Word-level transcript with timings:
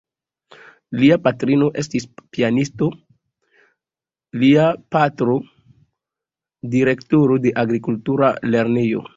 Lia 1.01 1.17
patrino 1.25 1.67
estis 1.81 2.07
pianisto, 2.37 2.87
lia 4.45 4.65
patro 4.97 5.37
direktoro 6.77 7.39
de 7.47 7.55
agrikultura 7.67 8.37
lernejo. 8.53 9.09